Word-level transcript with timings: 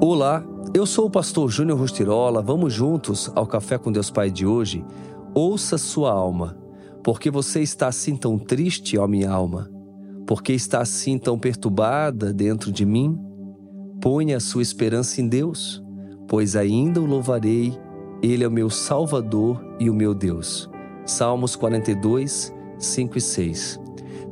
Olá, 0.00 0.44
eu 0.74 0.84
sou 0.84 1.06
o 1.06 1.10
pastor 1.10 1.48
Júnior 1.48 1.78
Rostirola. 1.78 2.42
Vamos 2.42 2.72
juntos 2.72 3.30
ao 3.34 3.46
Café 3.46 3.78
com 3.78 3.92
Deus 3.92 4.10
Pai 4.10 4.28
de 4.28 4.44
hoje? 4.44 4.84
Ouça 5.32 5.78
sua 5.78 6.12
alma. 6.12 6.58
Porque 7.02 7.30
você 7.30 7.60
está 7.60 7.86
assim 7.86 8.16
tão 8.16 8.36
triste, 8.36 8.98
ó 8.98 9.06
minha 9.06 9.30
alma? 9.30 9.70
Porque 10.26 10.52
está 10.52 10.80
assim 10.80 11.16
tão 11.16 11.38
perturbada 11.38 12.32
dentro 12.32 12.72
de 12.72 12.84
mim? 12.84 13.16
Ponha 14.00 14.38
a 14.38 14.40
sua 14.40 14.62
esperança 14.62 15.20
em 15.20 15.28
Deus, 15.28 15.82
pois 16.26 16.56
ainda 16.56 17.00
o 17.00 17.06
louvarei. 17.06 17.78
Ele 18.20 18.42
é 18.42 18.48
o 18.48 18.50
meu 18.50 18.68
Salvador 18.68 19.64
e 19.78 19.88
o 19.88 19.94
meu 19.94 20.12
Deus. 20.12 20.68
Salmos 21.06 21.54
42, 21.54 22.52
5 22.78 23.16
e 23.16 23.20
6. 23.20 23.80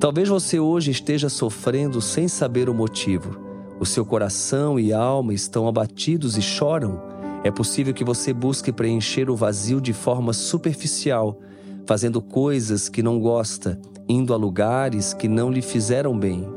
Talvez 0.01 0.29
você 0.29 0.59
hoje 0.59 0.91
esteja 0.91 1.29
sofrendo 1.29 2.01
sem 2.01 2.27
saber 2.27 2.69
o 2.69 2.75
motivo. 2.75 3.52
O 3.83 3.85
seu 3.85 4.07
coração 4.07 4.79
e 4.79 4.93
alma 4.93 5.35
estão 5.35 5.67
abatidos 5.67 6.39
e 6.39 6.41
choram. 6.41 7.03
É 7.43 7.51
possível 7.51 7.93
que 7.93 8.05
você 8.05 8.33
busque 8.33 8.71
preencher 8.71 9.29
o 9.29 9.35
vazio 9.35 9.81
de 9.81 9.93
forma 9.93 10.33
superficial, 10.33 11.41
fazendo 11.85 12.23
coisas 12.23 12.89
que 12.89 13.03
não 13.03 13.19
gosta, 13.19 13.77
indo 14.09 14.33
a 14.33 14.37
lugares 14.37 15.13
que 15.13 15.27
não 15.27 15.51
lhe 15.51 15.61
fizeram 15.61 16.17
bem, 16.17 16.49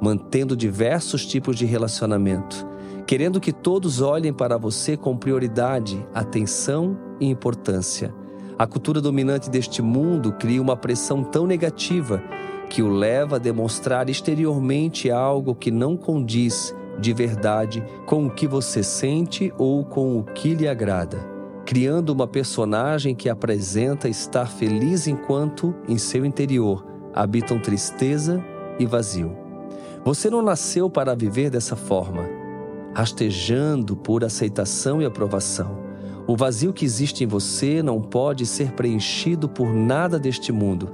mantendo 0.00 0.56
diversos 0.56 1.26
tipos 1.26 1.56
de 1.56 1.66
relacionamento, 1.66 2.66
querendo 3.06 3.38
que 3.38 3.52
todos 3.52 4.00
olhem 4.00 4.32
para 4.32 4.56
você 4.56 4.96
com 4.96 5.14
prioridade, 5.14 6.02
atenção 6.14 6.96
e 7.20 7.26
importância. 7.26 8.14
A 8.58 8.66
cultura 8.66 8.98
dominante 8.98 9.50
deste 9.50 9.82
mundo 9.82 10.32
cria 10.32 10.62
uma 10.62 10.74
pressão 10.74 11.22
tão 11.22 11.46
negativa 11.46 12.22
que 12.72 12.82
o 12.82 12.88
leva 12.88 13.36
a 13.36 13.38
demonstrar 13.38 14.08
exteriormente 14.08 15.10
algo 15.10 15.54
que 15.54 15.70
não 15.70 15.94
condiz 15.94 16.74
de 16.98 17.12
verdade 17.12 17.84
com 18.06 18.24
o 18.24 18.30
que 18.30 18.46
você 18.46 18.82
sente 18.82 19.52
ou 19.58 19.84
com 19.84 20.18
o 20.18 20.24
que 20.24 20.54
lhe 20.54 20.66
agrada, 20.66 21.18
criando 21.66 22.08
uma 22.08 22.26
personagem 22.26 23.14
que 23.14 23.28
apresenta 23.28 24.08
estar 24.08 24.46
feliz 24.46 25.06
enquanto, 25.06 25.74
em 25.86 25.98
seu 25.98 26.24
interior, 26.24 26.82
habitam 27.12 27.58
tristeza 27.58 28.42
e 28.78 28.86
vazio. 28.86 29.36
Você 30.02 30.30
não 30.30 30.40
nasceu 30.40 30.88
para 30.88 31.14
viver 31.14 31.50
dessa 31.50 31.76
forma, 31.76 32.26
rastejando 32.94 33.94
por 33.94 34.24
aceitação 34.24 35.02
e 35.02 35.04
aprovação. 35.04 35.76
O 36.26 36.34
vazio 36.34 36.72
que 36.72 36.86
existe 36.86 37.22
em 37.22 37.26
você 37.26 37.82
não 37.82 38.00
pode 38.00 38.46
ser 38.46 38.72
preenchido 38.72 39.46
por 39.46 39.74
nada 39.74 40.18
deste 40.18 40.50
mundo 40.50 40.90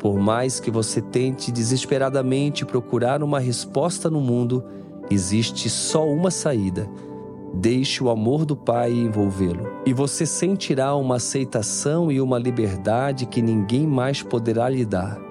por 0.00 0.18
mais 0.18 0.58
que 0.58 0.70
você 0.70 1.02
tente 1.02 1.52
desesperadamente 1.52 2.64
procurar 2.64 3.22
uma 3.22 3.38
resposta 3.38 4.08
no 4.08 4.20
mundo, 4.20 4.64
existe 5.10 5.68
só 5.68 6.08
uma 6.08 6.30
saída. 6.30 6.88
Deixe 7.52 8.02
o 8.02 8.08
amor 8.08 8.46
do 8.46 8.56
Pai 8.56 8.92
envolvê-lo, 8.92 9.70
e 9.84 9.92
você 9.92 10.24
sentirá 10.24 10.94
uma 10.94 11.16
aceitação 11.16 12.10
e 12.10 12.20
uma 12.20 12.38
liberdade 12.38 13.26
que 13.26 13.42
ninguém 13.42 13.86
mais 13.86 14.22
poderá 14.22 14.68
lhe 14.68 14.86
dar. 14.86 15.29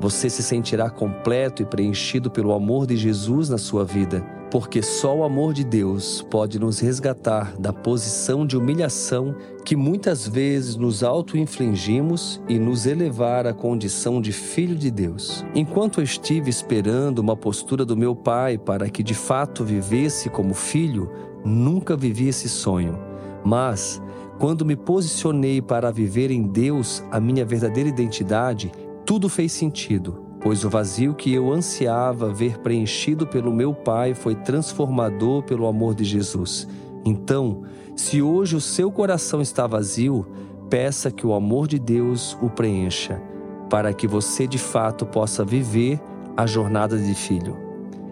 Você 0.00 0.30
se 0.30 0.42
sentirá 0.42 0.88
completo 0.88 1.62
e 1.62 1.66
preenchido 1.66 2.30
pelo 2.30 2.52
amor 2.52 2.86
de 2.86 2.96
Jesus 2.96 3.48
na 3.48 3.58
sua 3.58 3.84
vida 3.84 4.40
porque 4.50 4.82
só 4.82 5.16
o 5.16 5.22
amor 5.22 5.52
de 5.54 5.62
Deus 5.62 6.26
pode 6.28 6.58
nos 6.58 6.80
resgatar 6.80 7.54
da 7.56 7.72
posição 7.72 8.44
de 8.44 8.56
humilhação 8.56 9.34
que 9.64 9.76
muitas 9.76 10.26
vezes 10.26 10.74
nos 10.74 11.04
auto-infligimos 11.04 12.42
e 12.48 12.58
nos 12.58 12.84
elevar 12.84 13.46
à 13.46 13.54
condição 13.54 14.20
de 14.20 14.32
filho 14.32 14.74
de 14.74 14.90
Deus. 14.90 15.44
Enquanto 15.54 16.00
eu 16.00 16.04
estive 16.04 16.50
esperando 16.50 17.20
uma 17.20 17.36
postura 17.36 17.84
do 17.84 17.96
meu 17.96 18.16
pai 18.16 18.58
para 18.58 18.90
que 18.90 19.02
de 19.02 19.14
fato 19.14 19.64
vivesse 19.64 20.28
como 20.28 20.52
filho, 20.52 21.08
nunca 21.44 21.96
vivi 21.96 22.28
esse 22.28 22.48
sonho. 22.48 22.98
Mas, 23.44 24.02
quando 24.38 24.66
me 24.66 24.74
posicionei 24.74 25.62
para 25.62 25.92
viver 25.92 26.30
em 26.30 26.42
Deus 26.42 27.04
a 27.10 27.20
minha 27.20 27.44
verdadeira 27.44 27.88
identidade, 27.88 28.72
tudo 29.10 29.28
fez 29.28 29.50
sentido 29.50 30.30
pois 30.40 30.64
o 30.64 30.70
vazio 30.70 31.14
que 31.14 31.34
eu 31.34 31.52
ansiava 31.52 32.32
ver 32.32 32.58
preenchido 32.58 33.26
pelo 33.26 33.52
meu 33.52 33.74
Pai 33.74 34.14
foi 34.14 34.36
transformador 34.36 35.42
pelo 35.42 35.66
amor 35.66 35.96
de 35.96 36.04
Jesus. 36.04 36.66
Então, 37.04 37.64
se 37.96 38.22
hoje 38.22 38.54
o 38.54 38.60
seu 38.60 38.90
coração 38.90 39.42
está 39.42 39.66
vazio, 39.66 40.24
peça 40.70 41.10
que 41.10 41.26
o 41.26 41.34
amor 41.34 41.66
de 41.66 41.76
Deus 41.76 42.38
o 42.40 42.48
preencha, 42.48 43.20
para 43.68 43.92
que 43.92 44.06
você 44.06 44.46
de 44.46 44.58
fato 44.58 45.04
possa 45.04 45.44
viver 45.44 46.00
a 46.36 46.46
jornada 46.46 46.96
de 46.96 47.14
filho. 47.14 47.56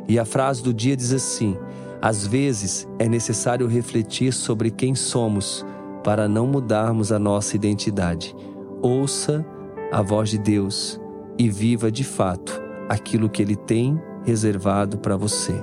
E 0.09 0.19
a 0.19 0.25
frase 0.25 0.63
do 0.65 0.75
dia 0.75 0.97
diz 0.97 1.13
assim: 1.13 1.57
às 2.03 2.27
vezes 2.27 2.89
é 2.99 3.09
necessário 3.09 3.69
refletir 3.69 4.33
sobre 4.33 4.69
quem 4.69 4.97
somos 4.97 5.65
para 6.05 6.29
não 6.29 6.47
mudarmos 6.47 7.13
a 7.13 7.21
nossa 7.21 7.57
identidade. 7.57 8.35
Ouça 8.83 9.47
a 9.91 10.03
voz 10.03 10.29
de 10.31 10.39
Deus 10.39 11.01
e 11.39 11.49
viva 11.49 11.91
de 11.91 12.05
fato 12.05 12.61
aquilo 12.89 13.29
que 13.29 13.43
Ele 13.43 13.57
tem 13.57 14.01
reservado 14.25 14.99
para 14.99 15.17
você. 15.17 15.55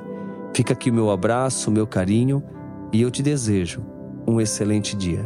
Fica 0.53 0.74
aqui 0.74 0.90
o 0.90 0.94
meu 0.94 1.12
abraço, 1.12 1.69
o 1.69 1.74
meu 1.74 1.86
carinho 1.86 2.44
e 2.91 3.02
eu 3.02 3.12
te 3.12 3.22
desejo 3.22 3.84
um 4.28 4.41
excelente 4.41 4.96
dia. 4.96 5.24